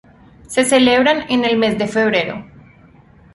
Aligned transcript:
Se 0.47 0.65
celebran 0.65 1.25
en 1.29 1.45
el 1.45 1.59
mes 1.59 1.77
de 1.77 1.87
febrero. 1.87 2.43